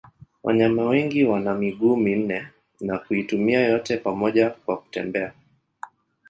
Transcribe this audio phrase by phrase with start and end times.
[0.43, 2.47] Wanyama wengi wana miguu minne
[2.81, 5.33] na kuitumia yote pamoja kwa kutembea.